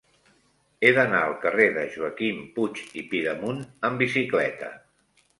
He 0.85 0.89
d'anar 0.99 1.17
al 1.25 1.33
carrer 1.43 1.67
de 1.75 1.83
Joaquim 1.95 2.39
Puig 2.55 2.81
i 3.01 3.03
Pidemunt 3.11 3.61
amb 3.91 4.01
bicicleta. 4.05 4.71